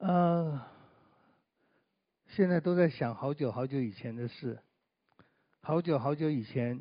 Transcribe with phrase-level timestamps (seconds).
[0.00, 0.58] 呃，
[2.28, 4.58] 现在都在想好久好久以前的事。
[5.60, 6.80] 好久好久以前，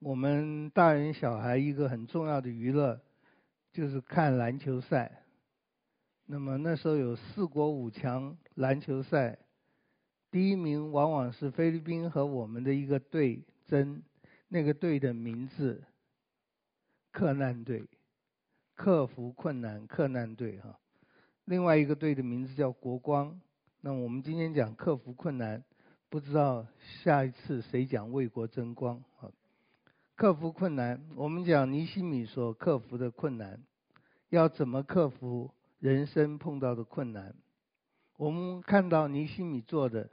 [0.00, 3.00] 我们大人小孩一个很重要的娱乐
[3.72, 5.22] 就是看篮球赛。
[6.26, 9.38] 那么那时候有四国五强篮球赛，
[10.30, 14.02] 第一名往往是菲律宾和我们的一个队争，
[14.48, 15.82] 那个队的名字
[17.12, 17.88] 克难队，
[18.74, 20.78] 克服困难克难队哈。
[21.50, 23.40] 另外一个队的名字叫国光。
[23.80, 25.64] 那我们今天讲克服困难，
[26.08, 26.64] 不知道
[27.02, 29.32] 下一次谁讲为国争光啊？
[30.14, 33.60] 克服困难，我们讲尼西米所克服的困难，
[34.28, 35.50] 要怎么克服
[35.80, 37.34] 人生碰到的困难？
[38.16, 40.08] 我们看到尼西米做的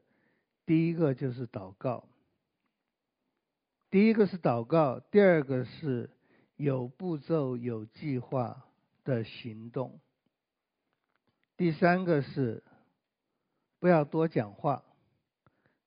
[0.65, 2.05] 第一个就是祷告，
[3.91, 6.09] 第一个是祷告，第二个是
[6.55, 8.65] 有步骤、有计划
[9.03, 9.99] 的行动。
[11.57, 12.63] 第三个是
[13.79, 14.83] 不要多讲话，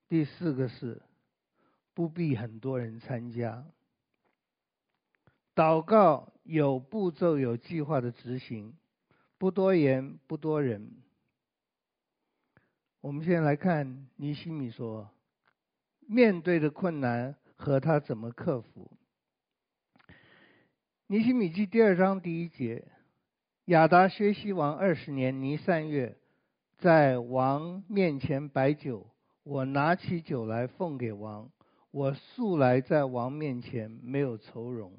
[0.09, 1.01] 第四个是
[1.95, 3.65] 不必很多人参加。
[5.55, 8.77] 祷告有步骤、有计划的执行，
[9.39, 10.91] 不多言、不多人。
[13.01, 15.09] 我们先来看尼西米说
[16.01, 18.91] 面对的困难和他怎么克服。
[21.07, 22.85] 尼西米记第二章第一节。
[23.67, 26.17] 亚达薛西王二十年尼散月，
[26.79, 29.07] 在王面前摆酒，
[29.45, 31.51] 我拿起酒来奉给王。
[31.93, 34.93] 我素来在王面前没有愁容。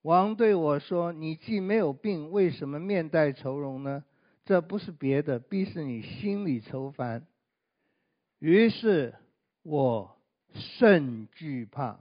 [0.00, 4.04] 王对我说：“你既没有病，为什么面带愁容呢？
[4.46, 7.26] 这不是别的，必是你心里愁烦。”
[8.40, 9.14] 于是
[9.62, 10.16] 我
[10.52, 12.00] 甚惧怕。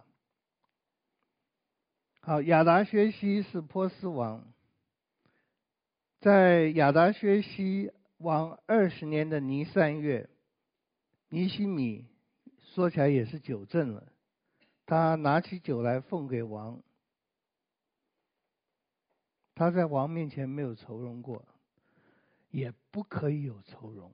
[2.28, 4.52] 好，亚达薛西是波斯王，
[6.20, 10.30] 在亚达薛西王二十年的尼三月，
[11.30, 12.06] 尼希米
[12.60, 14.12] 说起来也是酒政了，
[14.86, 16.84] 他拿起酒来奉给王，
[19.56, 21.46] 他在王面前没有愁容过，
[22.50, 24.14] 也不可以有愁容。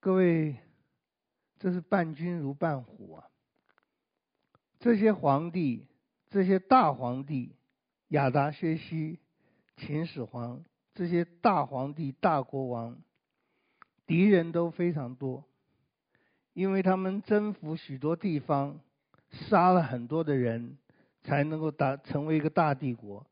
[0.00, 0.56] 各位，
[1.58, 3.28] 这是伴君如伴虎啊，
[4.78, 5.86] 这些皇帝。
[6.34, 7.54] 这些大皇帝，
[8.08, 9.20] 亚达薛西、
[9.76, 12.98] 秦始皇，这些大皇帝、大国王，
[14.04, 15.44] 敌人都非常多，
[16.52, 18.80] 因为他们征服许多地方，
[19.30, 20.76] 杀了很多的人，
[21.22, 23.24] 才能够达成为一个大帝国。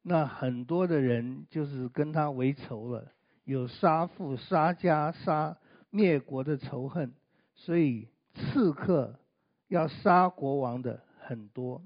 [0.00, 3.12] 那很多的人就是跟他为仇了，
[3.44, 5.54] 有杀父、杀家、杀
[5.90, 7.12] 灭国的仇恨，
[7.54, 9.20] 所以刺客
[9.66, 11.82] 要杀国王的很多。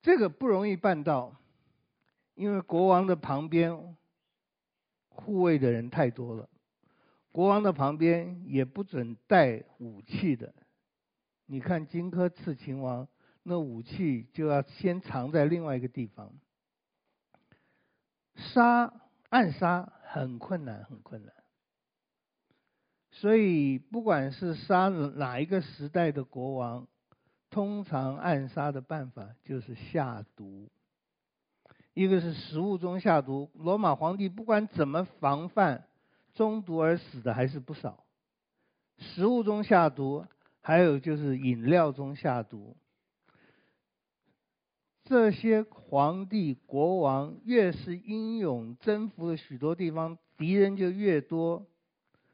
[0.00, 1.34] 这个不容易办到，
[2.34, 3.96] 因为国王的旁边
[5.08, 6.48] 护卫的人太多了，
[7.32, 10.54] 国王的旁边也不准带武器的。
[11.46, 13.08] 你看荆轲刺秦王，
[13.42, 16.32] 那武器就要先藏在另外一个地方。
[18.36, 18.92] 杀，
[19.30, 21.34] 暗杀很困难，很困难。
[23.10, 26.86] 所以不管是杀哪一个时代的国王。
[27.50, 30.68] 通常暗杀的办法就是下毒，
[31.94, 33.50] 一个是食物中下毒。
[33.54, 35.84] 罗马皇帝不管怎么防范，
[36.34, 38.04] 中毒而死的还是不少。
[38.98, 40.26] 食物中下毒，
[40.60, 42.76] 还有就是饮料中下毒。
[45.04, 51.66] 这些皇帝国王越是英勇，征服了许多地方，敌人就越多，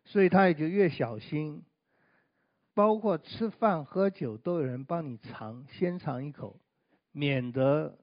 [0.04, 1.62] 所以他也就越小心。
[2.74, 6.58] 包括吃饭喝酒都有人帮你尝，先尝一口，
[7.12, 7.96] 免得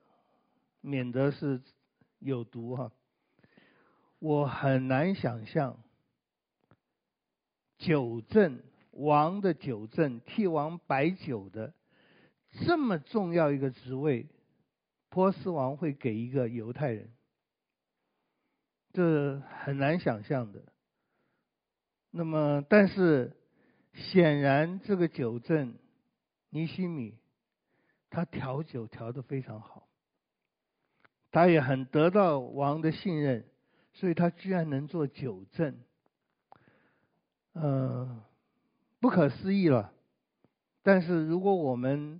[0.79, 1.61] 免得是
[2.19, 2.89] 有毒哈。
[4.19, 5.77] 我很难想象
[7.77, 8.61] 酒政
[8.91, 11.73] 王的酒政替王摆酒的
[12.65, 14.29] 这么重要一个职位，
[15.09, 17.11] 波斯王会给一个犹太人，
[18.93, 20.63] 这很难想象的。
[22.09, 23.35] 那么，但是。
[23.93, 25.75] 显然，这个酒政
[26.49, 27.17] 尼西米，
[28.09, 29.87] 他调酒调得非常好，
[31.31, 33.45] 他也很得到王的信任，
[33.93, 35.77] 所以他居然能做酒政，
[37.53, 38.23] 呃，
[38.99, 39.93] 不可思议了。
[40.83, 42.19] 但是如果我们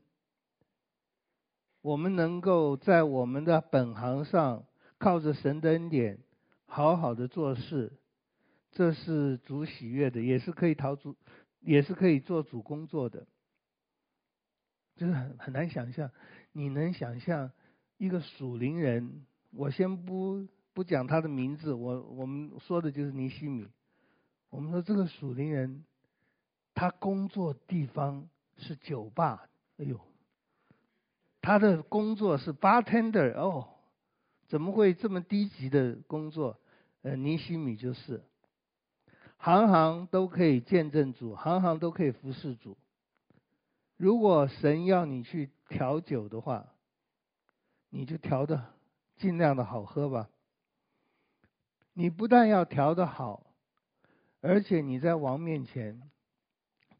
[1.82, 4.66] 我们能够在我们的本行上
[4.98, 6.20] 靠着神的恩典，
[6.66, 7.92] 好好的做事，
[8.72, 11.16] 这是主喜悦的，也是可以讨主。
[11.62, 13.25] 也是可以做主工作的，
[14.96, 16.12] 就是很很难想象。
[16.52, 17.52] 你能想象
[17.98, 19.25] 一个属灵人？
[19.52, 23.68] 我先不不讲他的名字，我我们说的就是尼西米。
[24.50, 25.86] 我们说这个属灵人，
[26.74, 28.28] 他工作地方
[28.58, 30.00] 是酒吧，哎呦，
[31.42, 33.69] 他的工作是 bartender 哦，
[34.48, 36.60] 怎么会这么低级的工作？
[37.04, 38.24] 呃，尼西米就是，
[39.44, 42.78] 行行都可以见证主，行行都可以服侍主。
[43.98, 46.68] 如果神要你去调酒的话，
[47.90, 48.64] 你就调的
[49.18, 50.30] 尽量的好喝吧。
[51.94, 53.48] 你不但要调的好，
[54.42, 56.00] 而且你在王面前，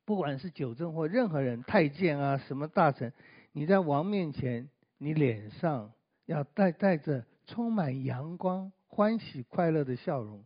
[0.04, 3.14] 不管是酒政或任何人，太监啊，什么大臣，
[3.52, 4.68] 你在王面前，
[4.98, 5.92] 你脸上
[6.26, 10.44] 要带带着充满阳光、欢喜、快乐的笑容，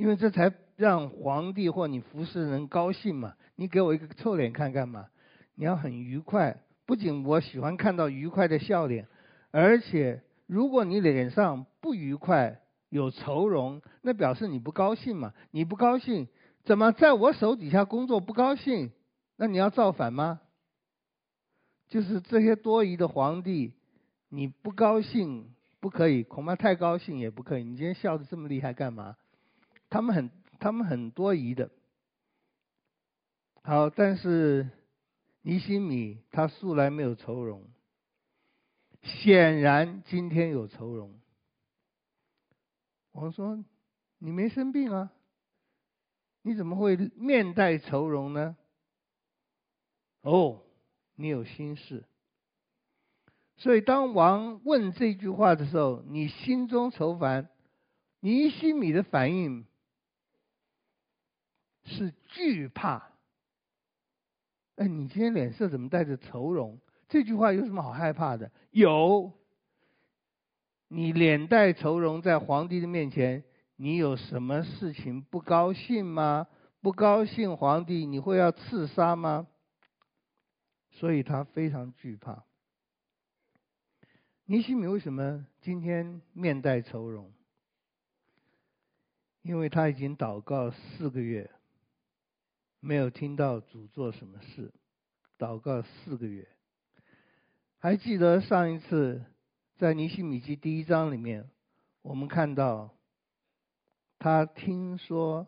[0.00, 3.34] 因为这才让皇帝或你服侍人高兴嘛。
[3.56, 5.08] 你给我一个臭脸看干嘛？
[5.54, 6.56] 你要很愉快。
[6.86, 9.06] 不仅我喜欢看到愉快的笑脸。
[9.50, 15.34] 而且，如果你脸上不愉快、有愁容，那表示你不高兴嘛？
[15.50, 16.28] 你不高兴，
[16.64, 18.92] 怎么在我手底下工作不高兴？
[19.36, 20.40] 那你要造反吗？
[21.88, 23.74] 就是这些多疑的皇帝，
[24.30, 27.64] 你不高兴不可以，恐怕太高兴也不可以。
[27.64, 29.16] 你今天笑得这么厉害干嘛？
[29.90, 31.70] 他们很，他们很多疑的。
[33.62, 34.70] 好，但是
[35.42, 37.68] 尼西米他素来没有愁容。
[39.02, 41.18] 显然今天有愁容。
[43.12, 43.62] 我说
[44.18, 45.10] ：“你没生病啊？
[46.42, 48.56] 你怎么会面带愁容呢？”
[50.22, 50.62] 哦，
[51.16, 52.04] 你有心事。
[53.56, 57.50] 所以当王问这句话的时候，你心中愁烦，
[58.20, 59.66] 尼西米的反应
[61.84, 63.10] 是惧怕。
[64.76, 66.80] 哎，你今天脸色怎么带着愁容？
[67.08, 68.50] 这句话有什么好害怕的？
[68.70, 69.32] 有，
[70.88, 73.44] 你脸带愁容在皇帝的面前，
[73.76, 76.46] 你有什么事情不高兴吗？
[76.80, 79.46] 不高兴，皇帝你会要刺杀吗？
[80.92, 82.44] 所以他非常惧怕。
[84.46, 87.32] 尼希米为什么今天面带愁容？
[89.42, 91.50] 因为他已经祷告四个月，
[92.80, 94.72] 没有听到主做什么事，
[95.38, 96.48] 祷告四个月。
[97.78, 99.22] 还记得上一次
[99.76, 101.50] 在尼希米记第一章里面，
[102.02, 102.94] 我们看到
[104.18, 105.46] 他听说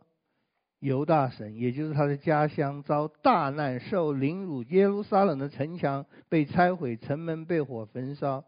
[0.79, 8.45] 犹大神，也就是他的家乡遭大难，受凌辱，耶路撒冷的城墙被拆毁，城门被火焚烧。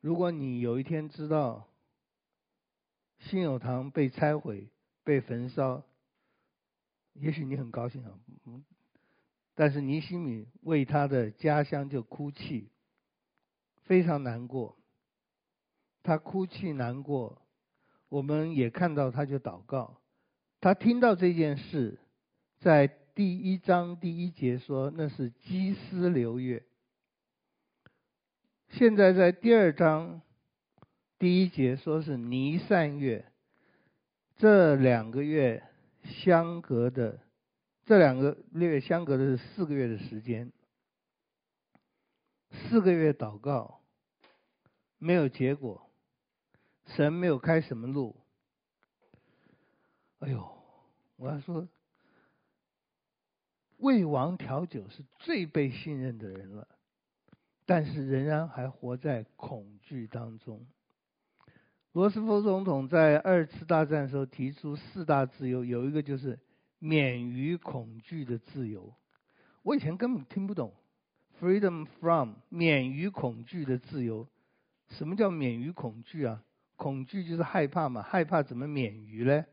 [0.00, 1.68] 如果你有一天知道
[3.20, 4.68] 信友堂被拆毁、
[5.04, 5.84] 被焚烧，
[7.14, 8.12] 也许你很高兴啊。
[9.54, 12.70] 但是尼西米为他的家乡就哭泣，
[13.82, 14.76] 非常难过。
[16.02, 17.42] 他哭泣难过，
[18.08, 20.00] 我们也看到他就祷告。
[20.60, 21.98] 他听到这件事，
[22.60, 26.64] 在第一章第一节说那是基斯流月。
[28.70, 30.22] 现在在第二章
[31.18, 33.30] 第一节说是尼散月，
[34.36, 35.62] 这两个月
[36.04, 37.20] 相隔的。
[37.84, 40.52] 这两个月相隔的是四个月的时间，
[42.50, 43.80] 四个月祷告
[44.98, 45.90] 没有结果，
[46.86, 48.16] 神没有开什么路。
[50.20, 50.48] 哎呦，
[51.16, 51.68] 我要说，
[53.78, 56.68] 魏王调酒是最被信任的人了，
[57.66, 60.64] 但是仍然还活在恐惧当中。
[61.92, 66.38] 罗斯福总统在二次大战的时候提出四大自由，有一个就是。
[66.84, 68.92] 免于恐惧的自由，
[69.62, 70.74] 我以前根本听不懂。
[71.40, 74.26] Freedom from 免于恐惧的自由，
[74.88, 76.42] 什么叫免于恐惧啊？
[76.74, 79.44] 恐惧就是害怕嘛，害怕怎么免于呢？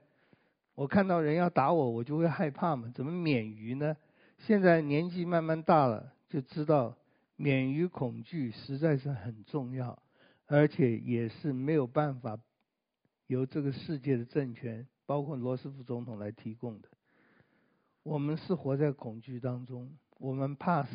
[0.73, 3.95] 我看到人要打我，我就会害怕嘛，怎么免于呢？
[4.39, 6.97] 现在年纪慢慢大了，就知道
[7.35, 10.01] 免于恐惧实在是很重要，
[10.51, 12.39] 而且也是没有办法
[13.27, 16.89] 由这个世界的政权，包括罗斯福总统来提供的。
[18.01, 20.89] 我们是活在恐惧当中，我们怕死，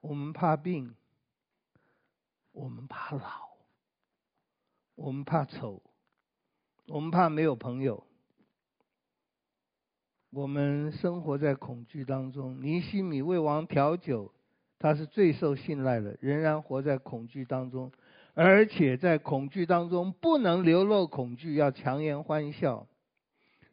[0.00, 0.96] 我们怕病，
[2.50, 3.50] 我们怕老，
[4.96, 5.80] 我们怕丑，
[6.86, 8.04] 我们怕没有朋友，
[10.30, 12.60] 我们生活在恐惧当中。
[12.60, 14.32] 尼希米为王调酒，
[14.78, 17.90] 他是最受信赖的，仍然活在恐惧当中，
[18.34, 22.86] 而且在恐惧当中不能流露恐惧，要强颜欢笑。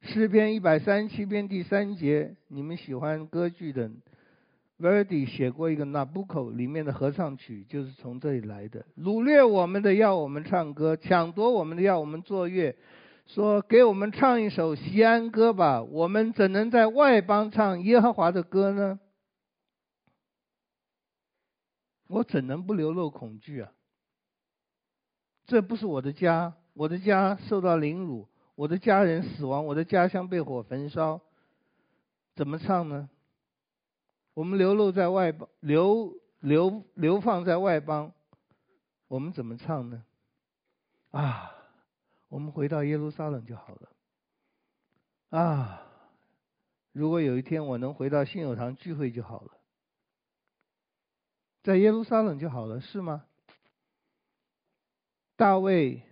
[0.01, 3.89] 诗篇一百三十七篇第三节，你们喜欢歌剧的
[4.79, 8.85] ，Verdi 写过一个《Nabucco》里面的合唱曲，就是从这里来的。
[8.99, 12.75] 掳掠我们的要我们唱歌，抢夺我们的要我们作乐，
[13.25, 15.81] 说给我们唱一首西安歌吧。
[15.81, 18.99] 我们怎能在外邦唱耶和华的歌呢？
[22.07, 23.71] 我怎能不流露恐惧啊？
[25.45, 31.21] 这不是我的家，我的家受到凌辱，我的家人死亡，我的家乡被火焚烧，
[32.35, 33.09] 怎么唱呢？
[34.33, 38.11] 我们流露在外邦，流流流放在外邦，
[39.07, 40.03] 我们怎么唱呢？
[41.11, 41.51] 啊，
[42.27, 43.89] 我们回到耶路撒冷就好了。
[45.29, 45.81] 啊，
[46.91, 49.51] 如果有一天我能回到信友堂聚会就好了，
[51.65, 53.25] 在耶路撒冷就好了，是吗？
[55.35, 56.03] 大卫，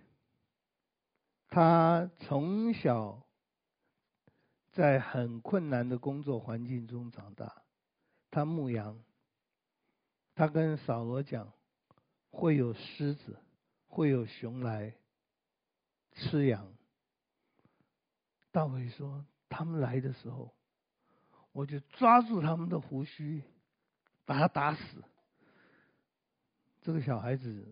[1.46, 3.22] 他从小
[4.72, 7.62] 在很困难的工作环境中长大。
[8.32, 8.98] 他牧羊，
[10.34, 11.52] 他跟扫罗讲，
[12.32, 13.38] 会有狮子，
[13.86, 14.92] 会有熊来
[16.14, 16.66] 吃羊。
[18.50, 20.52] 大卫说，他们来的时候，
[21.52, 23.44] 我就抓住他们的胡须，
[24.24, 25.04] 把他打死。
[26.84, 27.66] 这个小孩子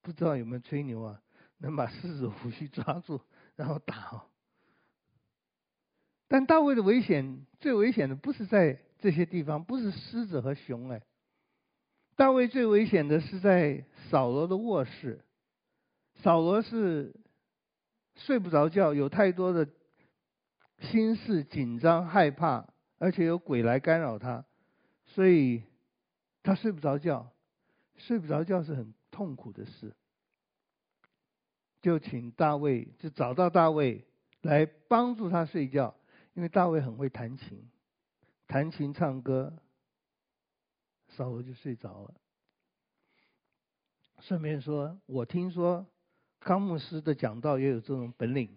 [0.00, 1.20] 不知道有没有吹牛啊？
[1.58, 3.20] 能把狮子胡须抓住，
[3.54, 4.22] 然后打哦。
[6.26, 8.80] 但大卫的危险，最危险的不是在。
[9.00, 11.02] 这些地方不是狮子和熊哎，
[12.16, 15.22] 大卫最危险的是在扫罗的卧室，
[16.22, 17.14] 扫罗是
[18.16, 19.68] 睡不着觉，有太多的
[20.78, 24.46] 心事紧张害怕，而且有鬼来干扰他，
[25.04, 25.64] 所以
[26.42, 27.30] 他睡不着觉，
[27.96, 29.94] 睡不着觉是很痛苦的事，
[31.80, 34.04] 就请大卫就找到大卫
[34.42, 35.94] 来帮助他睡觉，
[36.34, 37.68] 因为大卫很会弹琴。
[38.46, 39.56] 弹琴唱歌，
[41.08, 42.14] 扫罗就睡着了。
[44.20, 45.86] 顺便说，我听说
[46.40, 48.50] 康牧师的讲道也有这种本领。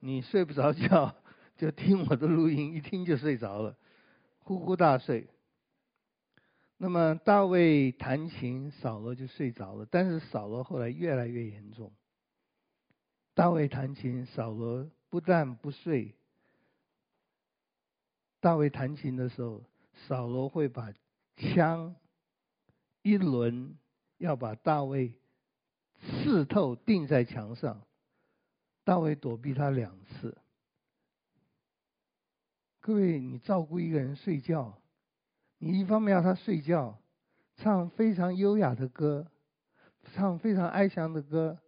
[0.00, 1.14] 你睡不着觉，
[1.56, 3.76] 就听我的录音，一听就睡着了，
[4.40, 5.28] 呼呼大睡。
[6.78, 9.86] 那么大卫弹琴，扫罗就睡着了。
[9.90, 11.92] 但是扫罗后来越来越严重。
[13.34, 16.14] 大卫弹琴，扫罗不但不睡。
[18.40, 19.64] 大卫弹琴的时候，
[20.06, 20.92] 扫罗会把
[21.36, 21.96] 枪
[23.02, 23.76] 一轮
[24.18, 25.14] 要把大卫
[26.00, 27.82] 刺透，钉在墙上。
[28.84, 30.36] 大卫躲避他两次。
[32.80, 34.78] 各位，你照顾一个人睡觉，
[35.66, 36.96] 你一方面要他睡觉，
[37.56, 39.26] 唱非常优雅的歌，
[40.02, 41.58] 唱非常哀伤的歌，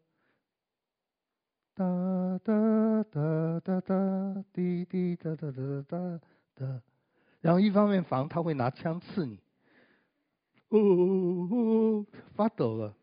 [1.74, 6.20] 哒哒哒哒哒，滴滴哒哒哒哒。
[6.54, 6.82] 哒，
[7.40, 9.40] 然后一方面防他会拿枪刺你，
[10.70, 12.94] 呜呜呜，发抖了。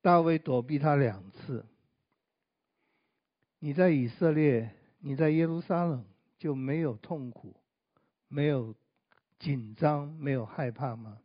[0.00, 1.64] 大卫躲避他两次。
[3.60, 6.04] 你在以色列，你在耶路撒冷
[6.36, 7.54] 就没有痛苦，
[8.32, 8.74] 没有
[9.38, 11.18] 紧张，没有害怕吗？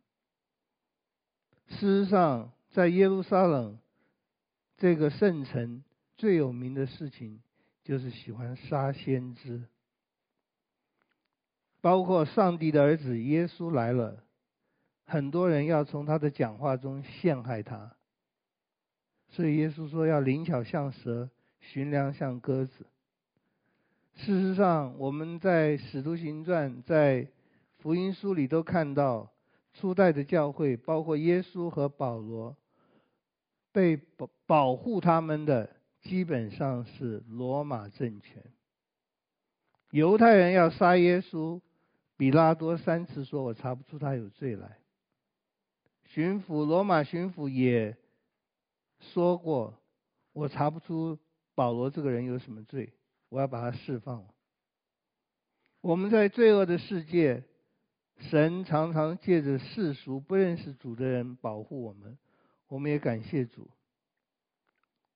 [1.68, 3.78] 事实上，在耶路撒冷
[4.76, 5.82] 这个圣城
[6.18, 7.40] 最有名的事情，
[7.82, 9.64] 就是喜欢杀先知。
[11.80, 14.22] 包括上帝的儿子耶稣来了，
[15.06, 17.96] 很多人要从他的讲话中陷害他，
[19.30, 22.84] 所以耶稣说要灵巧像蛇，驯良像鸽子。
[24.18, 27.26] 事实上，我们在使徒行传、在
[27.78, 29.30] 福音书里都看到，
[29.74, 32.56] 初代的教会，包括耶稣和保罗，
[33.72, 35.70] 被保保护他们的
[36.02, 38.42] 基本上是罗马政权。
[39.90, 41.60] 犹太人要杀耶稣。
[42.16, 44.78] 比拉多三次说：“我查不出他有罪来。”
[46.02, 47.96] 巡抚罗马巡抚也
[48.98, 49.78] 说过
[50.34, 51.16] ：“我查不出
[51.54, 52.92] 保罗这个人有什么罪，
[53.28, 54.26] 我要把它释放。”
[55.80, 57.44] 我们在罪恶的世界，
[58.18, 62.18] 神常常借着世俗不认识主的人保护我们，
[62.66, 63.70] 我们也感谢主。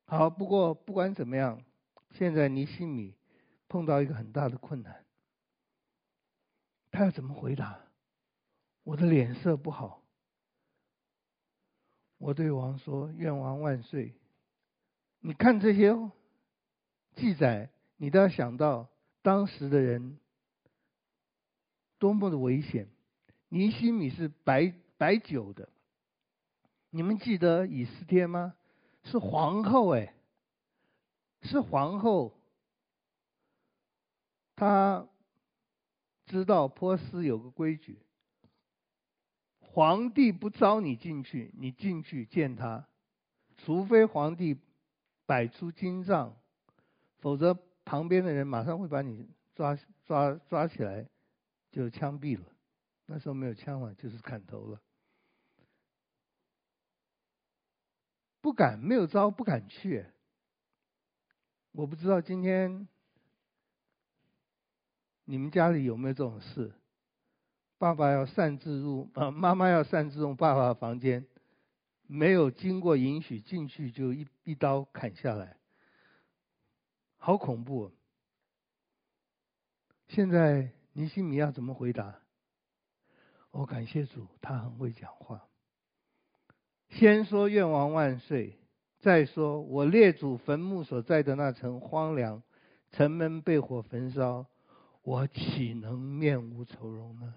[0.04, 1.62] 好，不过不管怎么样，
[2.12, 3.14] 现在尼希米
[3.68, 5.04] 碰到一个很大的困难。
[6.90, 7.80] 他要怎么回答？
[8.84, 10.02] 我的脸色不好。
[12.18, 14.14] 我对王说：“愿王万岁！”
[15.18, 15.92] 你看这些
[17.16, 17.70] 记载，
[18.02, 18.88] 你都要想到
[19.22, 20.18] 当时的人
[22.00, 22.88] 多么的危险。
[23.48, 25.68] 尼西米是摆摆酒的，
[26.90, 28.56] 你们记得以斯帖吗？
[29.04, 30.12] 是皇后哎，
[31.42, 32.36] 是皇后，
[34.56, 35.06] 她。
[36.26, 37.98] 知道波斯有个规矩，
[39.60, 42.88] 皇帝不召你进去，你进去见他，
[43.58, 44.58] 除非皇帝
[45.26, 46.34] 摆出金帐，
[47.18, 51.08] 否则旁边的人马上会把你抓抓抓起来，
[51.70, 52.44] 就枪毙了。
[53.06, 54.80] 那时候没有枪嘛，就是砍头了。
[58.40, 60.06] 不敢，没有招，不敢去。
[61.72, 62.88] 我不知道今天
[65.24, 66.72] 你们家里有没有这种事？
[67.78, 71.26] 爸爸要擅自入啊， 妈妈要擅自入爸爸的房间，
[72.06, 75.56] 没有经过允许进去就一一刀砍下来，
[77.24, 77.92] 好恐怖。
[80.08, 82.18] 现在尼西米亚怎么回答？
[83.52, 85.46] 我感谢主，他很会讲话。
[86.88, 88.58] 先说愿王万岁，
[88.98, 92.42] 再说我列祖坟墓所在的那城荒凉，
[92.90, 94.46] 城门被火焚烧，
[95.02, 97.36] 我岂能面无愁容呢？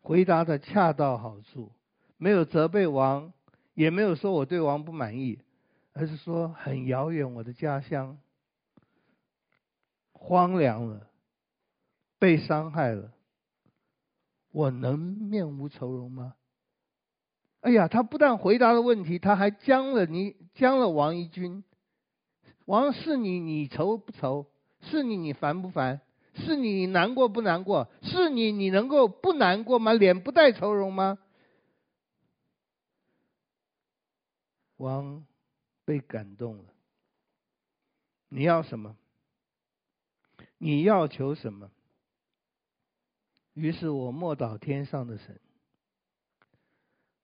[0.00, 1.70] 回答的恰到好处，
[2.16, 3.34] 没有责备王，
[3.74, 5.42] 也没有说我对王不满意，
[5.94, 8.18] 而是说很遥远，我的家乡
[10.12, 11.08] 荒凉了，
[12.18, 13.12] 被伤害了，
[14.50, 16.34] 我能面无愁容吗？
[17.60, 21.64] 哎呀，他不但回答了问题，他还将了你，将了王一军。
[22.66, 24.46] 王是你，你愁不愁？
[24.80, 26.00] 是你，你烦不烦？
[26.34, 27.88] 是你，你难过不难过？
[28.02, 29.92] 是你，你能够不难过吗？
[29.92, 31.18] 脸不带愁容吗？
[34.76, 35.24] 王
[35.84, 36.64] 被感动了。
[38.28, 38.96] 你要什么？
[40.58, 41.70] 你要求什么？
[43.52, 45.40] 于是我默祷天上的神。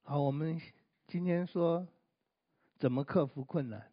[0.03, 0.61] 好，我们
[1.07, 1.87] 今天说
[2.77, 3.91] 怎么克服困难。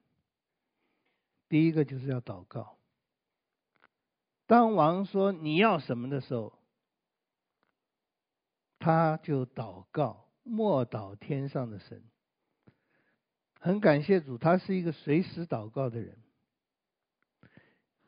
[1.48, 2.76] 第一个就是要祷告。
[4.46, 6.58] 当王说你要什么的时候，
[8.78, 12.02] 他就祷告，默祷天上的神。
[13.58, 16.16] 很感谢主，他是一个随时祷告的人。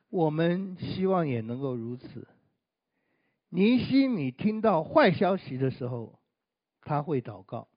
[0.09, 2.27] 我们希望也能够如此。
[3.49, 6.19] 尼西米听到坏消息的时候，
[6.83, 7.69] 他会祷告。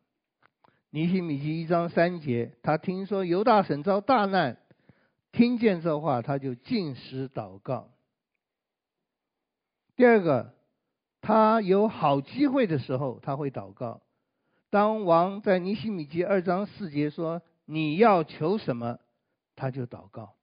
[0.91, 4.57] 尼西米记一章三节，他听说犹大省遭大难，
[5.31, 7.89] 听见这话，他就禁食祷告。
[9.95, 10.53] 第二个，
[11.21, 14.01] 他有好机会的时候，他会祷告。
[14.69, 17.41] 当王在尼西米记二章四节说
[17.73, 18.99] 你要求什么，
[19.55, 20.36] 他就祷告。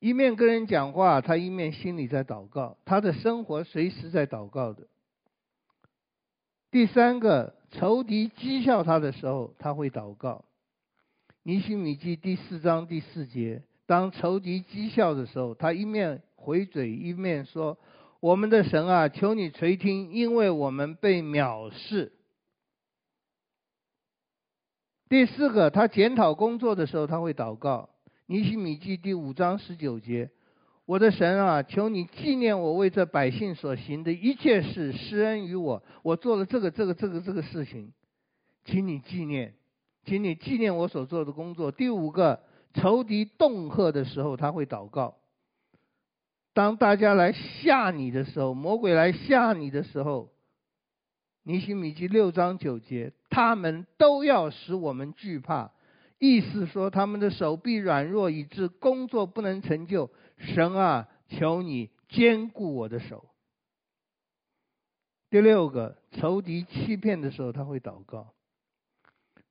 [0.00, 4.86] 一面跟人讲话，他一面心里在祷告，他的生活随时在祷告的。
[6.70, 7.54] 第三个。
[7.72, 10.44] 仇敌讥笑他的时候，他会祷告。
[11.44, 17.78] 尼希米记第四章第四节，当仇敌讥笑的时候，他一面回嘴，一面说
[18.18, 22.10] ：“我们的神啊，求你垂听，因为我们被藐视。”
[25.10, 27.90] 第四个，他检讨工作的时候，他会祷告。
[28.26, 30.30] 尼希米记第五章十九节。
[30.86, 35.82] 我的神啊，求你纪念我为这百姓所行的一切事，施恩于我。
[36.04, 37.92] 我做了这个、这个、这个、这个事情，
[38.64, 39.54] 请你纪念，
[40.04, 41.72] 请你纪念我所做的工作。
[41.72, 42.44] 第五个，
[42.74, 45.16] 仇敌恫吓的时候，他会祷告。
[46.54, 50.30] 当大家来吓你的时候，魔鬼来吓你的时候，
[51.42, 55.72] 尼希米记六章九节，他们都要使我们惧怕。
[56.18, 60.10] 意思说，他们的手臂软弱，以致工作不能成就。
[60.36, 63.24] 神啊，求你坚固我的手。
[65.30, 68.34] 第六个，仇敌欺骗的时候，他会祷告。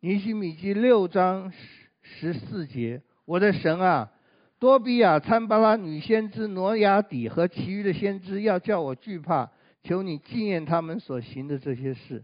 [0.02, 4.12] 尼希米记六章十十四节，我的神啊，
[4.60, 12.24] 多比亚、参巴拉女先知挪亚底和其余的先知要叫我惧怕，求你纪念他们所行的这些事。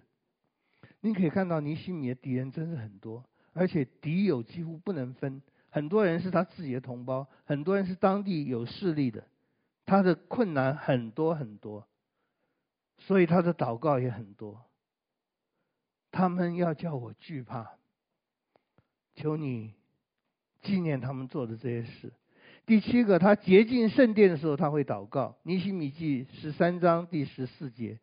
[1.06, 5.40] 你可以看到尼西米的敌人真是很多，而且敌友几乎不能分。
[5.70, 9.24] 很多人是他自己的同胞，很多人是当地有势力的，
[9.86, 11.88] 他的困难很多很多，
[12.98, 14.66] 所以他的祷告也很多。
[16.10, 17.74] 他们要叫我惧怕，
[19.14, 19.76] 求你
[20.64, 22.14] 纪念他们做的这些事。
[22.66, 25.38] 第七个，他洁净圣殿的时候，他会祷告。
[25.44, 28.00] 尼西米记十三章第十四节：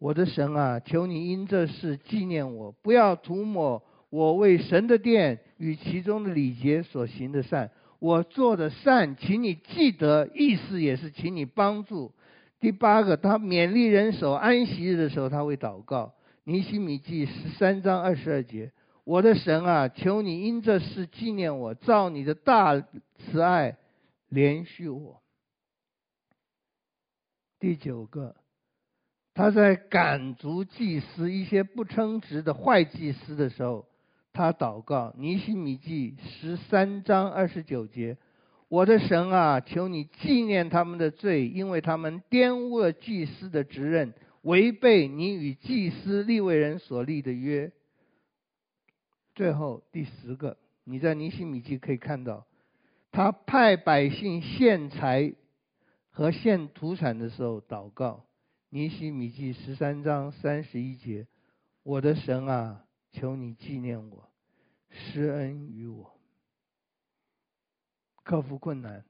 [0.00, 3.84] 我的神啊，求你因这事纪念我，不要涂抹。
[4.08, 12.12] 我为神的殿与其中的礼节所行的善，我做的善，请你记得，意思也是请你帮助。
[12.58, 16.12] 第八个，他勉励人守安息日的时候，他会祷告。
[16.42, 18.72] 尼希米记十三章二十二节：
[19.04, 23.76] 我的神啊，求你因这事纪念我，照你的大慈爱
[24.28, 25.22] 连续我。
[27.60, 28.34] 第九个，
[29.40, 33.86] 他在赶逐祭司一些不称职的坏祭司的时候，
[34.34, 35.14] 他祷告。
[35.16, 38.18] 尼希米记十三章二十九节：
[38.68, 47.72] 我的神啊，求你纪念他们的罪，因为他们玷污了祭司的职任，违背你与祭司利未人所立的约。
[49.34, 52.44] 最后第十个，你在尼希米记可以看到，
[53.10, 55.32] 他派百姓献财。
[56.12, 58.24] 和献土产的时候祷告，
[58.72, 61.26] 尼希米记十三章三十一节，
[61.82, 64.30] 我的神啊，求你纪念我，
[64.90, 66.16] 施恩于我，
[68.22, 69.04] 克服困难，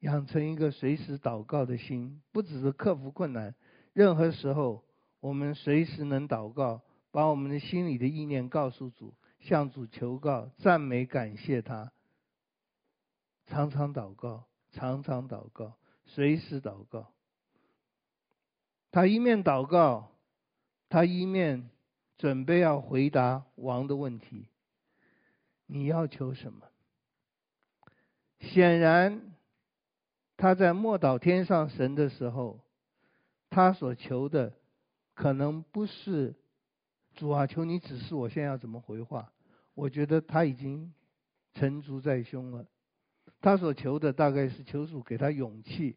[0.00, 3.54] 养成一个随时祷告的心，不只是克服困难，
[3.92, 4.82] 任何时候
[5.20, 11.92] 我们随时能祷告，把我们的心里的意念告诉主，向主求告，赞美感谢他，
[13.46, 15.76] 常常祷告，常常祷告。
[16.06, 17.13] 随时祷告，
[18.94, 20.12] 他一面祷告，
[20.88, 21.68] 他一面
[22.16, 24.46] 准备要回答王的问题。
[25.66, 26.60] 你要求什么？
[28.38, 29.34] 显然，
[30.36, 32.60] 他在默祷天上神的时候，
[33.50, 34.52] 他所求的
[35.14, 36.36] 可能不是
[37.16, 39.32] 主啊，求你指示我现在要怎么回话。
[39.74, 40.94] 我觉得他已经
[41.54, 42.64] 成竹在胸了。
[43.40, 45.96] 他所求的大概是求主给他勇气，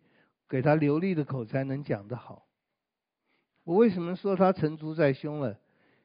[0.49, 2.46] 给他流利的口才，能讲得好。
[3.67, 5.59] 我为什么说他成竹在胸了？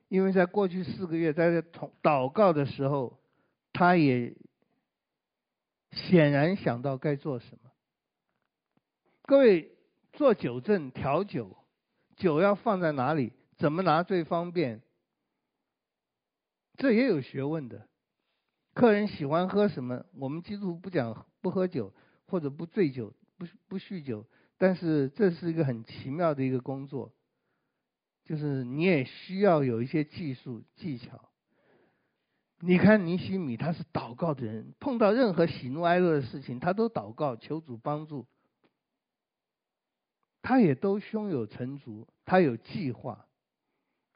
[0.08, 3.20] 因为在过去四个月，在祷祷告的时候，
[3.72, 4.34] 他也
[5.92, 7.70] 显然想到该做什么。
[9.22, 9.76] 各位
[10.12, 11.56] 做酒证调酒，
[12.16, 13.32] 酒要放在哪里？
[13.56, 14.82] 怎么拿最方便？
[16.76, 17.86] 这也有学问的。
[18.74, 20.04] 客人喜欢喝什么？
[20.18, 21.26] 我们基督徒不讲。
[21.40, 21.92] 不喝酒
[22.26, 24.26] 或者不醉酒，不不酗酒，
[24.58, 27.12] 但是这是一个很奇妙的一个工作，
[28.32, 31.28] 就是你也需要有一些技术技巧。
[32.60, 38.26] 你看尼西米他是祷告的人，碰到任何喜怒哀乐的事情，他都祷告求主帮助。
[40.40, 43.26] 他也都胸有成竹，他有计划，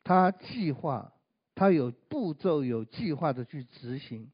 [0.02, 1.12] 他计划，
[1.54, 4.32] 他有步骤，有计划的去执行。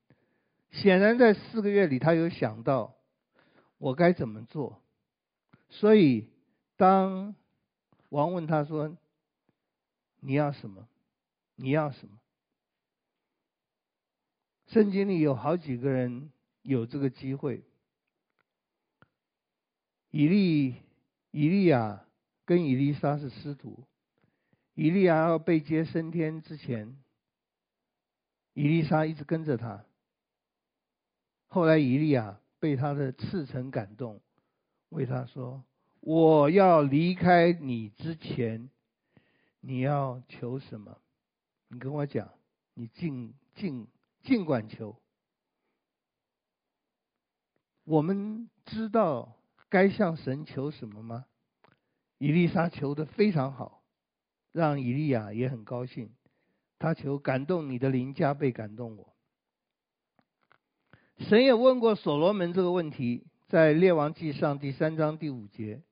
[0.71, 2.95] 显然，在四个月里，他有想到
[3.79, 4.81] 我该怎么做。
[5.71, 6.29] 所以，
[6.77, 7.35] 当
[8.11, 8.97] 王问他说
[10.25, 10.89] ：“你要什么？
[11.57, 12.19] 你要什么？”
[14.73, 16.31] 圣经里有好几个人
[16.63, 17.63] 有这个机会。
[20.11, 20.77] 以利、
[21.33, 22.05] 以利亚
[22.45, 23.85] 跟以利沙是师徒。
[24.75, 26.97] 以利亚要被接升天之前，
[28.55, 29.85] 以利沙一直跟着他。
[31.49, 34.23] 后来，以利亚被他的赤诚感动，
[34.89, 35.63] 为他说
[36.01, 38.71] ：“我要离开你之前，
[39.65, 40.99] 你要求什么？
[41.69, 42.35] 你跟我讲，
[42.75, 43.87] 你尽尽
[44.25, 45.01] 尽管求。
[47.85, 49.37] 我们知道
[49.69, 51.27] 该向神求什么吗？
[52.19, 53.85] 以利沙求的非常好，
[54.51, 56.11] 让以利亚也很高兴。
[56.81, 59.15] 他求感动你的灵加倍感动我。”
[61.19, 65.85] 神也问过所罗门这个问题，在列王记上第三章第五节。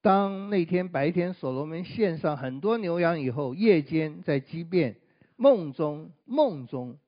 [0.00, 5.00] 当那天白天所罗门献上很多牛羊以后，夜间在激变
[5.36, 6.98] 梦中，梦中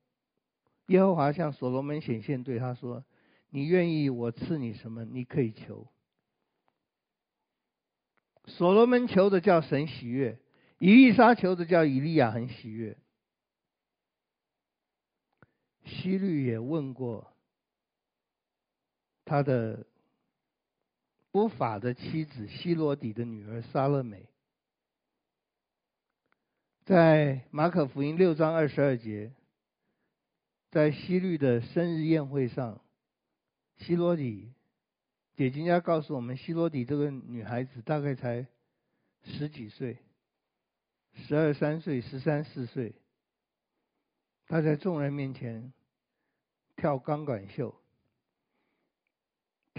[0.87, 3.05] 耶和华向所罗门显现，对他说
[3.49, 5.05] ：“你愿意我赐你什么？
[5.05, 5.87] 你可以求。”
[8.45, 10.37] 所罗门求的叫神喜悦，
[10.79, 12.97] 以利沙求的叫以利亚很喜悦。
[15.85, 17.31] 希律也问过
[19.23, 19.85] 他的
[21.31, 24.27] 不法的妻子希罗底的女儿撒勒美，
[26.83, 29.31] 在马可福音六章二十二节，
[30.71, 32.81] 在希律的生日宴会上，
[33.77, 34.53] 希罗底
[35.35, 38.45] 解经家告诉我们，希罗底这个女孩子大概才
[39.23, 39.97] 十几岁，
[41.13, 42.93] 十二三岁，十三四岁。
[44.47, 45.71] 他在众人面前
[46.75, 47.80] 跳钢管秀，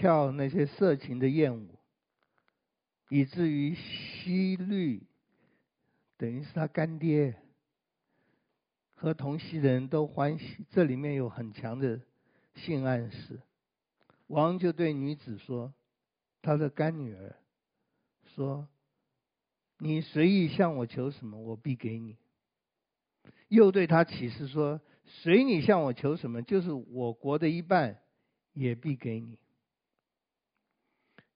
[0.03, 1.79] 跳那些色情的艳舞，
[3.07, 5.01] 以至于西律
[6.17, 7.35] 等于是他干爹
[8.95, 10.65] 和同席的人都欢喜。
[10.71, 12.01] 这里面有很强的
[12.53, 13.39] 性暗示。
[14.27, 15.73] 王就对女子说
[16.43, 17.37] ：“他的干女儿
[18.35, 18.67] 说，
[19.77, 22.17] 你随意向我求什么，我必给你。”
[23.47, 28.01] 又对他起誓说：“随你向我求什么，就是我国的一半，
[28.51, 29.39] 也必给你。”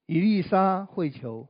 [0.07, 1.49] 伊丽莎会求，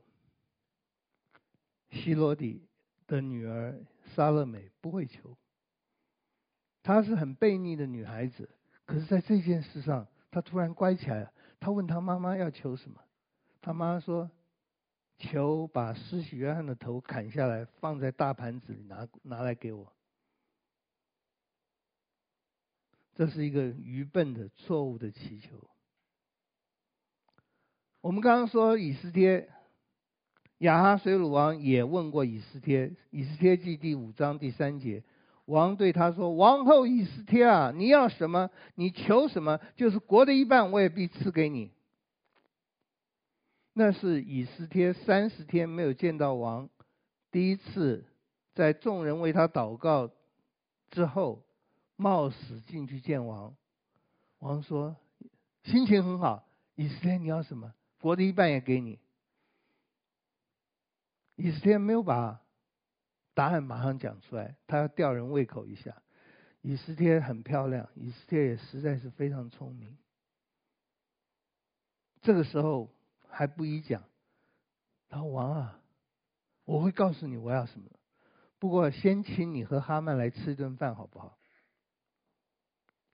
[1.90, 2.68] 希罗底
[3.06, 5.36] 的女儿撒勒美不会求。
[6.82, 8.50] 她是很悖逆的女孩子，
[8.84, 11.32] 可是在这件事上，她突然乖起来了。
[11.60, 13.00] 她问她妈妈要求什么，
[13.62, 14.28] 她妈妈说
[15.18, 19.92] ：“求把施洗约翰的头砍下来，放在大盘子里拿拿来给我。”
[23.14, 25.70] 这是一个愚笨的、错误的祈求。
[28.00, 29.48] 我们刚刚说以斯帖，
[30.58, 35.02] 亚哈水鲁王也问过以斯帖，《以斯帖记》第五章第三节，
[35.46, 38.50] 王对他说：“王后以斯帖啊，你要什么？
[38.74, 39.60] 你求什么？
[39.76, 41.72] 就是国的一半，我也必赐给你。”
[43.74, 46.68] 那是以斯帖三十天没有见到王，
[47.30, 48.04] 第一次
[48.54, 50.10] 在众人为他祷告
[50.90, 51.44] 之后。
[52.00, 53.56] 冒死进去见王，
[54.38, 54.94] 王说
[55.66, 57.74] ：“心情很好，以斯帖你要什么？
[57.98, 58.98] 国的一半也给你。”
[61.36, 62.40] 以斯帖没有把
[63.34, 66.02] 答案马上讲出来，他要吊人胃口一下。
[66.60, 69.96] 以斯帖很漂亮，以斯帖也实在是非常聪明。
[72.20, 72.90] 这个时候
[73.28, 74.02] 还不宜讲，
[75.08, 75.80] 他说：“王啊，
[76.64, 77.88] 我会告诉你我要什么，
[78.58, 81.38] 不过先请你和哈曼来吃一顿饭，好不好？”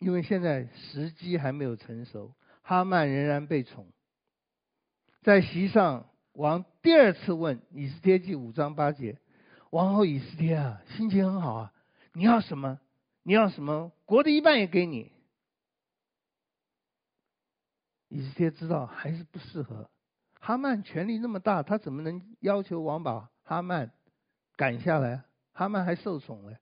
[0.01, 3.93] 因为现在时机还没有成熟，哈曼仍然被宠。
[5.25, 9.19] 在席上，王第二次问以斯帖记五章八节
[9.73, 11.73] ：“王后以斯帖啊，心情很好啊，
[12.13, 12.79] 你要什么？
[13.23, 13.91] 你要什么？
[14.05, 15.11] 国的一半也给你。”
[18.11, 19.89] 以斯帖知道还是不适合。
[20.41, 23.91] 哈曼权力那么大，他怎么能要求王把哈曼
[24.57, 25.25] 赶下来？
[25.55, 26.59] 哈曼还受宠嘞，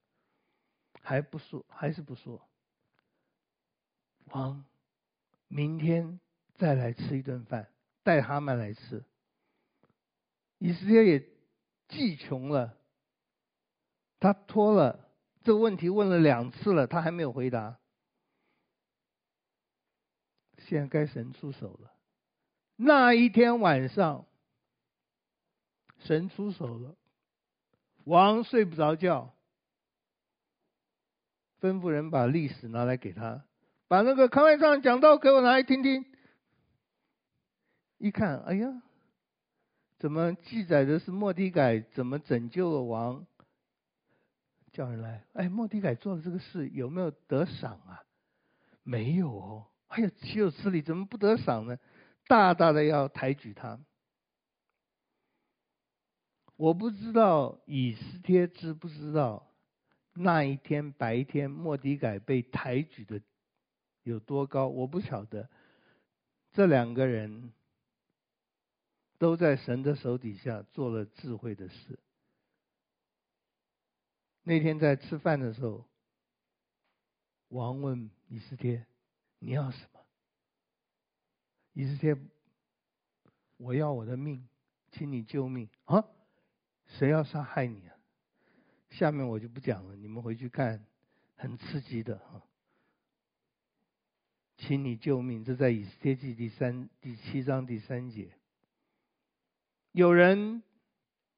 [1.01, 2.41] 还不说，还是不说。
[4.27, 4.65] 王，
[5.49, 6.21] 明天
[6.55, 7.67] 再来吃一顿饭，
[8.03, 9.05] 带哈曼来吃。
[10.59, 11.29] 以斯帖也
[11.89, 12.77] 记穷了，
[14.21, 15.09] 他拖了
[15.43, 17.79] 这个问题问了两次了，他还没有回答。
[20.59, 21.93] 现在该神出手了。
[22.77, 24.27] 那一天晚上，
[25.99, 26.97] 神出手了，
[28.05, 29.35] 王睡不着觉，
[31.61, 33.45] 吩咐人把历史拿来给他。
[33.89, 36.12] 把那个抗外上讲道给我拿来听听。
[38.03, 38.83] 一看，哎呀，
[40.01, 43.25] 怎么记载的是莫迪改怎么拯救了王？
[44.73, 48.03] 叫人来，哎，莫迪改做了这个事有没有得赏啊？
[48.83, 49.67] 没有哦。
[49.87, 51.79] 哎呀，岂有此理，怎么不得赏呢？
[52.27, 53.79] 大大的要抬举他。
[56.57, 59.47] 我不知道以斯帖知不知道
[60.13, 63.23] 那一天白天莫迪改被抬举的。
[64.03, 64.67] 有多高？
[64.67, 65.49] 我不晓得。
[66.51, 67.53] 这两个人
[69.23, 72.01] 都在神的手底下做了智慧的事。
[74.43, 75.87] 那天在吃饭的时候，
[77.47, 78.85] 王问以斯帖
[79.39, 80.01] ：“你要什么？”
[81.73, 82.17] 以斯帖
[83.59, 84.49] ：“我要我的命，
[84.91, 86.05] 请你救命啊！
[86.89, 87.97] 谁要杀害你啊？”
[88.91, 90.85] 下面我就不讲了，你们回去看，
[91.37, 92.43] 很刺激的啊。
[94.57, 95.45] 请你救命！
[95.45, 98.37] 这在以斯帖记第三、第七章第三节。
[99.93, 100.63] 有人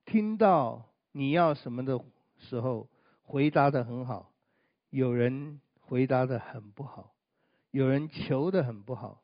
[0.04, 2.00] 听到你要什么的
[2.38, 2.88] 时候，
[3.22, 4.30] 回答的很好；
[4.90, 7.12] 有人回答的很不好；
[7.70, 9.22] 有人求的很不好。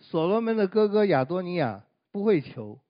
[0.00, 2.80] 所罗门的哥哥亚多尼亚不会求，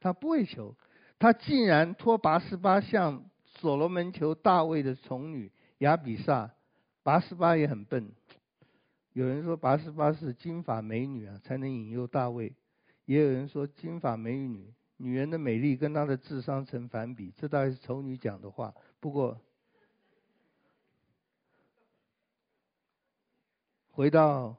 [0.00, 0.74] 他不会求，
[1.18, 6.50] 他竟然托拔示巴向所罗门求大卫的宠女亚比煞。
[7.02, 8.10] 拔示巴也很笨。
[9.12, 12.52] 有人说拔示巴是金发美女啊，才能引诱大卫；
[13.06, 18.74] 也有人说金发美女，女人的美丽跟她的智商成反比，这大概是丑女讲的话。
[19.00, 19.40] 不过，
[23.92, 24.56] 回到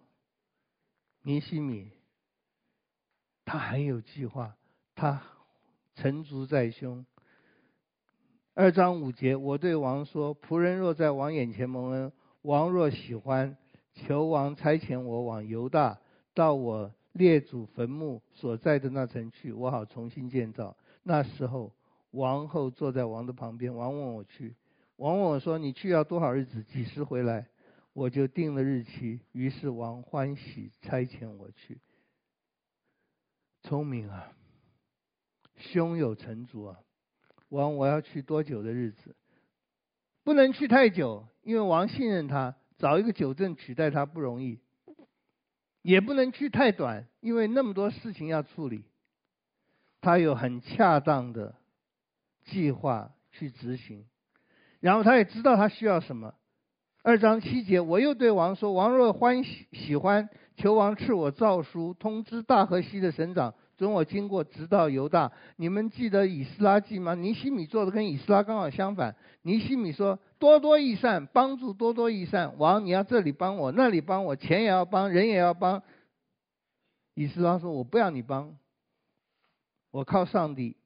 [1.21, 1.91] 尼西米，
[3.45, 4.55] 他很有计划，
[4.95, 5.21] 他
[5.93, 7.05] 成竹在胸。
[8.55, 13.55] 二章五节，我对王说：仆人若在王眼前蒙恩，王若喜欢。
[13.93, 15.99] 求王差遣我往犹大，
[16.33, 20.77] 到我列祖坟墓所在的那城去，我好重新建造。
[21.03, 21.73] 那时候，
[22.11, 23.75] 王后坐在王的旁边。
[23.75, 24.55] 王问我去，
[24.95, 26.63] 王问我说：“你去要多少日子？
[26.63, 27.47] 几时回来？”
[27.93, 29.19] 我就定了日期。
[29.33, 31.79] 于是王欢喜差遣我去。
[33.63, 34.31] 聪明啊，
[35.57, 36.79] 胸有成竹啊！
[37.49, 39.15] 王，我要去多久的日子？
[40.23, 42.55] 不能去太久，因为王信任他。
[42.77, 44.59] 找一个酒政取代他不容易，
[45.81, 48.85] 也不能去太短，因为那么多事情要处理。
[50.01, 51.55] 他有很恰当的
[52.45, 54.05] 计划去执行，
[54.79, 56.33] 然后他也知道他需要什么。
[57.03, 67.15] 二章七节，我又对王说：“王若欢喜喜欢，求王赐我诏书，通知大河西的省长，准我经过，直到犹大。”你们记得以斯拉记吗？
[67.15, 69.15] 尼希米做的跟以斯拉刚好相反。
[69.41, 72.59] 尼希米说：“多多益善，帮助多多益善。
[72.59, 75.81] 王，你要这里帮我，那里帮我，钱也要帮，人也要帮。”
[77.15, 78.55] 以斯拉说：“我不要你帮，
[79.89, 80.77] 我靠上帝。”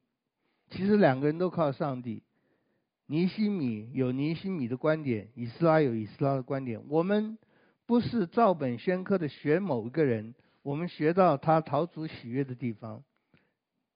[0.70, 2.22] 其实两个人都靠上帝。
[3.06, 6.82] 尼希米有尼希米的观点，以斯拉有以斯拉的观点。
[6.88, 7.36] 我们
[7.84, 10.34] 不是照本宣科的学某一个人，
[10.66, 13.04] 我们学到他逃出喜悦的地方。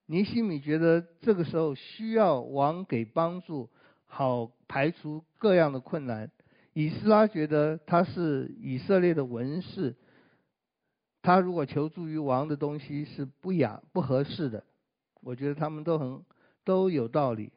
[0.07, 3.69] 尼西米觉得这个时候需要王给帮助，
[4.07, 6.31] 好排除各样的困难。
[6.73, 9.97] 以斯拉觉得他是以色列的文士，
[11.23, 14.63] 他如果求助于王的东西是不雅不合适的。
[15.23, 16.23] 我觉得他们都很
[16.63, 17.51] 都有道理。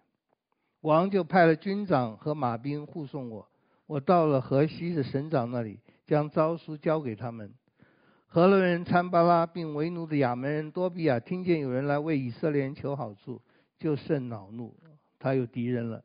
[0.82, 3.48] 王就派了军长和马兵护送我，
[3.86, 7.54] 我到了河西的省长那里，将诏书交给他们。
[8.34, 13.40] 河伦人参巴拉并为奴的亚门人多比亚听见有人来为以色列人求好处，
[13.78, 14.76] 就甚恼怒，
[15.20, 16.04] 他有敌人了。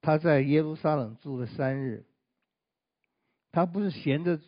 [0.00, 2.04] 他在耶路撒冷住了三日。
[3.52, 4.40] 他不是闲着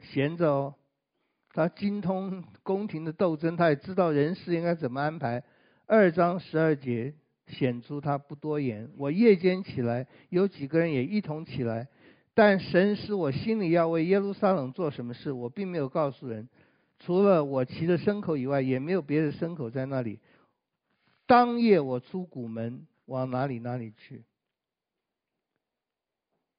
[0.00, 0.74] 闲着哦，
[1.52, 5.44] 他精通宫廷的斗争，他也知道人事应该怎么安排。
[5.84, 7.12] 二章十二节。
[7.48, 8.90] 显出他不多言。
[8.96, 11.86] 我夜间起来，有几个人也一同起来，
[12.36, 16.50] 但神使我心里要为耶路撒冷做什么事，我并没有告诉人。
[16.98, 20.20] 除了我骑的牲口以外，也没有别的牲口在那里。
[21.24, 24.22] 当夜我出谷门，往哪里哪里去。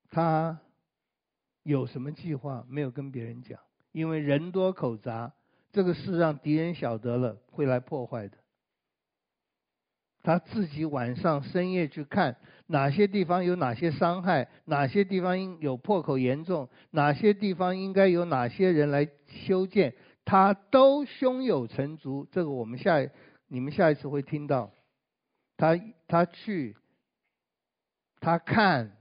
[0.09, 0.59] 他
[1.61, 3.59] 有什么计划，没有跟别人讲，
[3.91, 5.31] 因为人多口杂，
[5.71, 8.35] 这个事让敌人晓得了，会来破坏的。
[10.27, 12.35] 他自己晚上深夜去看
[12.65, 22.27] 哪些地方有哪些伤害，哪些地方有破口严重，哪些地方应该有哪些人来修建，他都胸有成竹。
[22.29, 22.97] 这个我们下
[23.47, 24.69] 你们下一次会听到。
[25.55, 26.75] 他他去，
[28.19, 28.97] 他看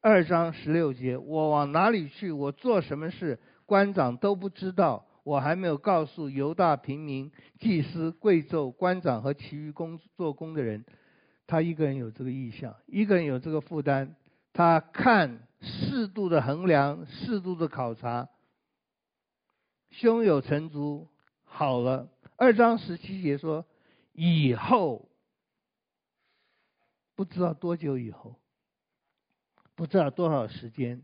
[0.00, 5.04] 二章十六节，我往哪里去，我做什么事，官长都不知道。
[5.28, 10.86] 我还没有告诉犹大平民、祭司、贵胄、官长和其余工做工的人，
[11.46, 14.16] 他一个人有这个意向，一个人有这个负担。
[14.54, 18.30] 他看适度的衡量，适度的考察，
[19.90, 21.06] 胸有成竹。
[21.44, 23.66] 好了，二章十七节说，
[24.14, 25.10] 以后
[27.14, 28.36] 不知道多久以后，
[29.74, 31.02] 不知道多少时间，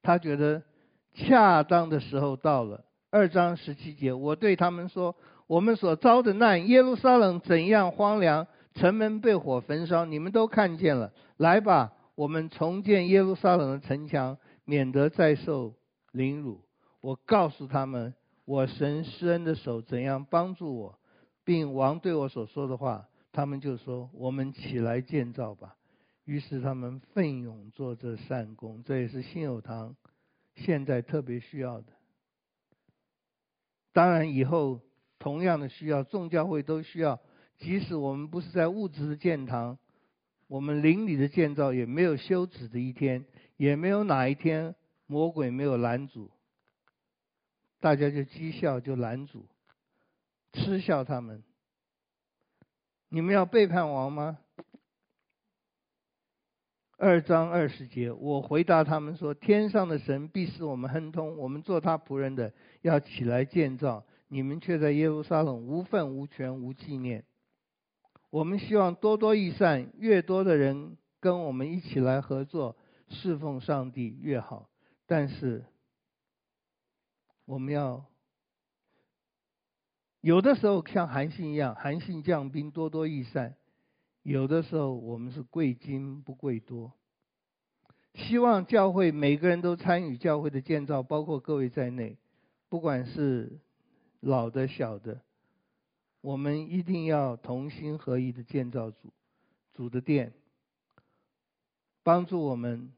[0.00, 0.62] 他觉得
[1.12, 2.84] 恰当的时候到了。
[3.14, 5.14] 二章十七节，我对他们说
[5.46, 11.12] ：“我们所遭的难，耶路撒冷怎样荒凉，城门被火焚烧，你们都看见了。
[11.36, 15.74] 来吧，我们重建耶路撒冷的城墙，免得再受
[16.10, 16.60] 凌辱。”
[17.00, 18.12] 我告诉他们，
[18.46, 20.98] 我神施恩的手怎样帮助我，
[21.44, 25.76] 并王对我所说的话，他们就说：“我们起来建造吧。”
[26.26, 29.94] 于是他们奋勇做这善工，这也是信友堂
[30.56, 31.86] 现在特别需要的。
[33.94, 34.80] 当然，以后
[35.20, 37.20] 同样的需要，众教会都需要。
[37.58, 39.78] 即使我们不是在物质的建堂，
[40.48, 43.24] 我们灵里的建造也没有休止的一天，
[43.56, 44.74] 也没有哪一天
[45.06, 46.32] 魔鬼没有拦阻。
[47.78, 49.46] 大家就讥笑，就拦阻，
[50.52, 51.44] 嗤笑他们。
[53.10, 54.38] 你们要背叛王吗？
[56.96, 62.52] 二章二十节，我回答他们说：“天上的神必使我们亨通，我们做他仆人的
[62.82, 64.04] 要起来建造。
[64.28, 67.24] 你们却在耶路撒冷无份无权无纪念。
[68.30, 72.76] 我们希望多多益善，越多的人跟我们一起来合作
[73.08, 74.68] 侍奉上帝越好。
[75.06, 75.64] 但是
[77.44, 78.04] 我们要
[80.20, 83.56] 有的时候像韩信一样，韩信将兵多多益善。”
[84.24, 86.94] 有的时候我们是贵精不贵多，
[88.14, 92.16] 希望教会每个人都参与教会的建造，包括各位在内，
[92.70, 93.60] 不管是
[94.20, 95.20] 老的小的，
[96.22, 99.12] 我们一定要同心合一的建造主
[99.74, 100.32] 主的殿，
[102.02, 102.90] 帮助我们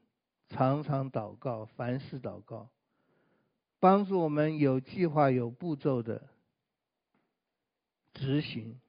[0.47, 2.69] 常常祷告，凡事祷告，
[3.81, 6.29] 帮助我们有计划有步骤的
[8.13, 8.79] 执行。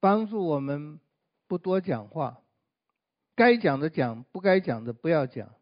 [0.00, 0.98] 帮助我们
[1.52, 2.40] 不多讲话，
[3.34, 5.54] 该讲的讲，不该讲的不要讲。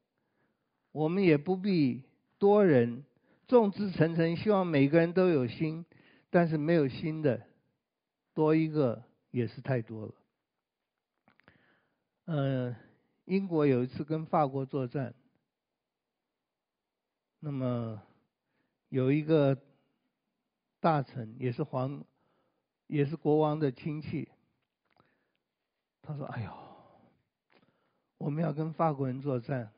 [0.92, 2.04] 我们也不必
[2.38, 3.04] 多人，
[3.48, 5.84] 众志成城，希望每个人都有心，
[6.30, 7.44] 但是没有心的，
[8.34, 10.14] 多一个也是太多了。
[12.26, 12.76] 嗯，
[13.24, 15.12] 英国有一次跟法国作战，
[17.40, 18.00] 那么
[18.90, 19.58] 有一个
[20.78, 22.04] 大臣，也是皇，
[22.86, 24.28] 也是国王的亲戚，
[26.02, 26.52] 他说：“哎呦，
[28.18, 29.72] 我们要跟法国人作战，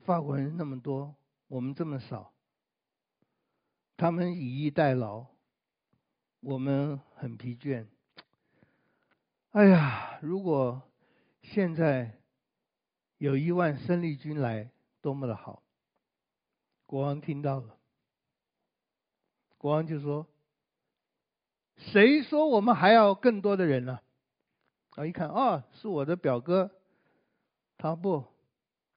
[0.00, 1.14] 法国人那么多，
[1.48, 2.32] 我们这么少，
[3.96, 5.26] 他们以逸待劳，
[6.40, 7.86] 我们很疲倦。”
[9.52, 10.82] 哎呀，如果
[11.42, 12.18] 现在
[13.18, 15.62] 有一万生力军来，多么的好！
[16.84, 17.78] 国王听到了，
[19.58, 20.26] 国王就说
[21.76, 23.98] ：“谁说我们还要更多的人呢？”，
[24.96, 26.68] 然后一看，哦，是我的表哥。
[27.78, 28.24] 他不，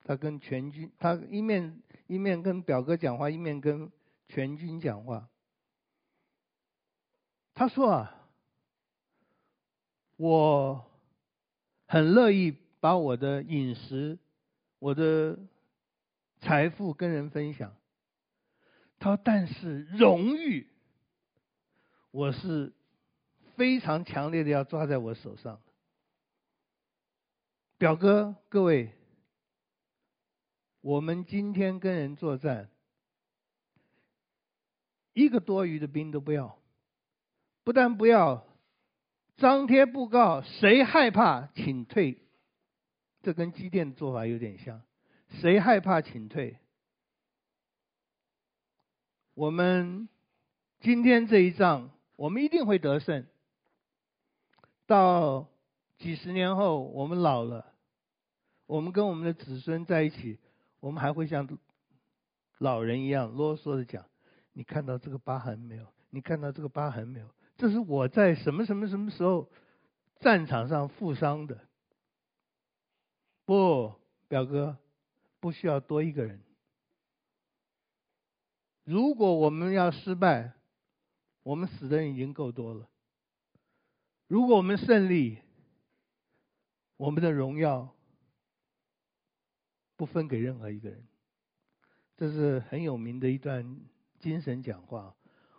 [0.04, 3.92] 他跟全军，他一面一面跟表哥讲话，一面跟
[4.28, 5.30] 全军讲话。
[7.54, 8.16] 他说啊。
[10.22, 10.86] 我
[11.88, 14.20] 很乐意把我的饮食、
[14.78, 15.40] 我的
[16.42, 17.74] 财富跟人分享。
[19.00, 20.68] 他说：“但是荣誉，
[22.12, 22.74] 我是
[23.56, 25.62] 非常强烈的要抓在我手上。”
[27.80, 28.92] 表哥，各位，
[30.82, 32.70] 我们今天跟人作战，
[35.14, 36.60] 一个多余的兵都不要，
[37.64, 38.46] 不但不要。
[39.38, 42.22] 张贴布告，谁害怕请退。
[43.22, 44.82] 这跟机电做法有点像。
[45.30, 46.58] 谁害怕请退。
[49.36, 50.10] 我们
[50.82, 53.26] 今天这一仗，我们一定会得胜。
[54.86, 55.48] 到
[56.00, 57.74] 几十年后，我们老了，
[58.66, 60.40] 我们跟我们的子孙在一起，
[60.80, 61.48] 我们还会像
[62.58, 64.06] 老人一样啰嗦的讲
[64.54, 65.86] ：“你看到这个疤痕没有？
[66.10, 69.50] 你看到这个疤痕没有？”这是我在什么什么什么时候
[70.22, 71.60] 战场上负伤的。
[73.44, 73.94] 不，
[74.30, 74.78] 表哥，
[75.42, 76.42] 不需要多一个人。
[78.86, 80.54] 如果我们要失败，
[81.44, 82.88] 我们死的人已经够多了。
[84.28, 85.40] 如果我们胜利，
[87.00, 87.96] 我们的荣耀
[89.96, 91.02] 不分给任何一个人。
[92.18, 93.80] 这是很有名的一段
[94.20, 95.16] 精神讲话。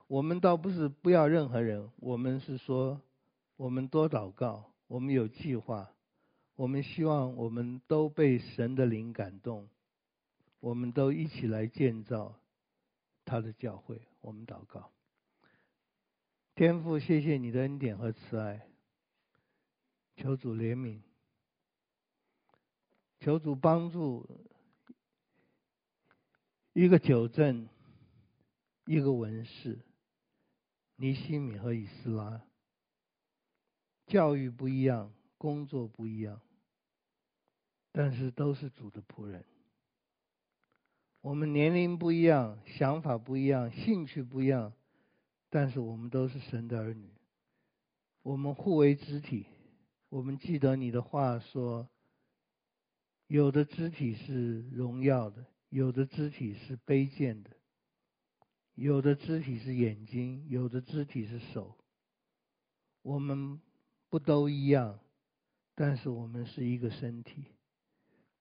[0.06, 3.00] 我们倒不是不要任何人，我们是说，
[3.56, 5.90] 我们多祷告，我们有计划，
[6.56, 9.66] 我们希望我们都被神的灵感动，
[10.58, 12.38] 我们都一起来建造
[13.24, 14.02] 他的教会。
[14.20, 14.90] 我们祷告，
[16.54, 18.66] 天父，谢谢你的恩典和慈爱，
[20.16, 21.00] 求主怜悯，
[23.20, 24.28] 求主帮助
[26.72, 27.68] 一个九正，
[28.86, 29.78] 一个文士。
[30.96, 32.42] 尼西米和以斯拉，
[34.06, 36.42] 教育不一样，工作不一样，
[37.90, 39.42] 但是都是主的仆人。
[41.22, 44.74] 我们年龄不一样，想法不一样，兴趣不一样，
[45.48, 47.10] 但是我们都是神的儿女。
[48.22, 49.46] 我们互为肢体。
[50.10, 51.88] 我们记得你的话说，
[53.30, 57.50] 有的肢体是荣耀的，有的肢体是卑贱的。
[58.74, 61.78] 有的肢体是眼睛，有的肢体是手。
[63.02, 63.60] 我们
[64.08, 64.98] 不都一样，
[65.76, 67.44] 但是我们是一个身体，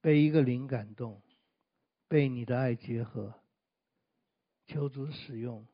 [0.02, 1.22] 被一个灵感动，
[2.08, 3.36] 被你的爱结合。
[4.66, 5.68] 求主使用，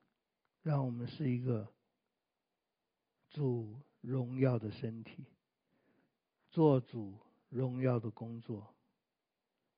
[0.61, 1.71] 让我们是一个
[3.29, 5.23] 主荣耀的身体，
[6.49, 8.74] 做主荣耀的工作。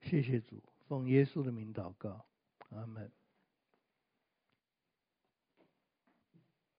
[0.10, 2.26] 谢谢主，奉耶稣的名祷告，
[2.70, 3.12] 阿门。